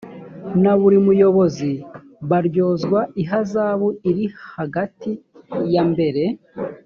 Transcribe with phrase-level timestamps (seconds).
[0.61, 1.71] na buri muyobozi
[2.29, 5.11] baryozwa ihazabu iri hagati
[5.73, 6.23] yambere